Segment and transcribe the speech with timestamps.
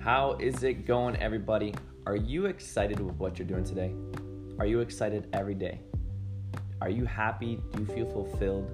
[0.00, 1.74] How is it going, everybody?
[2.06, 3.92] Are you excited with what you're doing today?
[4.58, 5.82] Are you excited every day?
[6.80, 7.60] Are you happy?
[7.72, 8.70] Do you feel fulfilled?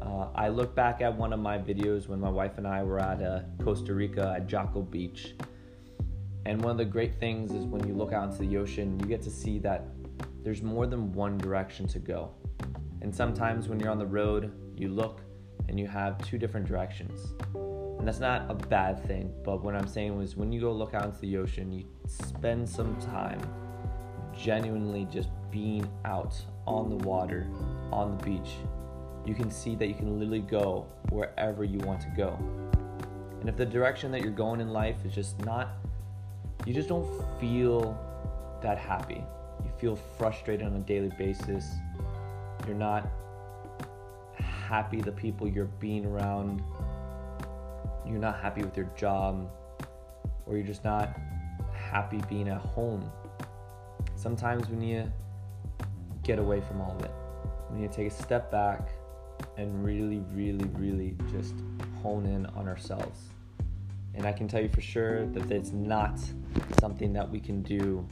[0.00, 3.00] Uh, I look back at one of my videos when my wife and I were
[3.00, 5.34] at uh, Costa Rica at Jaco Beach.
[6.44, 9.06] And one of the great things is when you look out into the ocean, you
[9.06, 9.88] get to see that
[10.44, 12.30] there's more than one direction to go.
[13.02, 15.22] And sometimes when you're on the road, you look
[15.68, 17.34] and you have two different directions.
[18.06, 20.94] And that's not a bad thing, but what I'm saying was when you go look
[20.94, 23.40] out into the ocean, you spend some time
[24.32, 27.48] genuinely just being out on the water,
[27.90, 28.52] on the beach.
[29.24, 32.38] You can see that you can literally go wherever you want to go.
[33.40, 35.70] And if the direction that you're going in life is just not,
[36.64, 37.10] you just don't
[37.40, 37.98] feel
[38.62, 39.24] that happy.
[39.64, 41.66] You feel frustrated on a daily basis.
[42.68, 43.08] You're not
[44.34, 46.62] happy the people you're being around
[48.08, 49.50] you're not happy with your job
[50.46, 51.16] or you're just not
[51.72, 53.10] happy being at home.
[54.14, 55.12] Sometimes we need to
[56.22, 57.10] get away from all of it.
[57.70, 58.90] We need to take a step back
[59.56, 61.54] and really, really, really just
[62.02, 63.20] hone in on ourselves.
[64.14, 66.18] And I can tell you for sure that it's not
[66.80, 68.06] something that we can do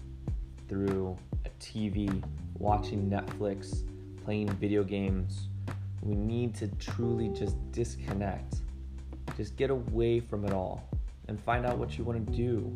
[0.68, 2.22] through a TV,
[2.58, 3.84] watching Netflix,
[4.24, 5.48] playing video games.
[6.02, 8.56] We need to truly just disconnect
[9.36, 10.88] just get away from it all
[11.28, 12.72] and find out what you want to do.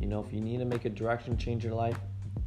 [0.00, 1.98] You know, if you need to make a direction change your life,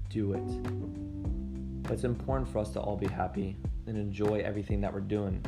[0.09, 1.83] do it.
[1.83, 3.57] But it's important for us to all be happy
[3.88, 5.44] and enjoy everything that we're doing.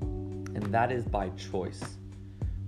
[0.00, 1.82] And that is by choice.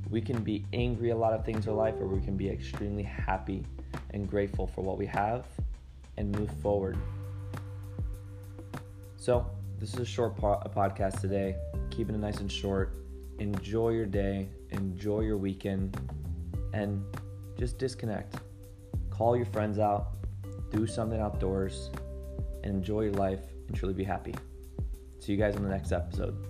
[0.08, 3.02] We can be angry a lot of things in life, or we can be extremely
[3.02, 3.64] happy
[4.12, 5.44] and grateful for what we have
[6.16, 6.98] and move forward.
[9.16, 9.46] So,
[9.78, 11.56] this is a short po- podcast today,
[11.90, 12.94] keeping it nice and short
[13.40, 15.98] enjoy your day, enjoy your weekend,
[16.72, 17.02] and
[17.58, 18.36] just disconnect.
[19.08, 20.12] Call your friends out,
[20.70, 21.90] do something outdoors,
[22.62, 24.34] and enjoy your life and truly be happy.
[25.18, 26.46] See you guys on the next episode.